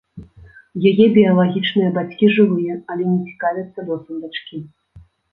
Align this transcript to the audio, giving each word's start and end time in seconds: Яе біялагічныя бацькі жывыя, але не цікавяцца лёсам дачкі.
Яе 0.91 1.05
біялагічныя 1.17 1.89
бацькі 1.97 2.29
жывыя, 2.37 2.77
але 2.93 3.03
не 3.11 3.17
цікавяцца 3.27 3.85
лёсам 3.91 4.15
дачкі. 4.23 4.57